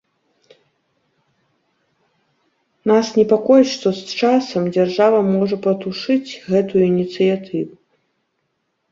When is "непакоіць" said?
3.17-3.67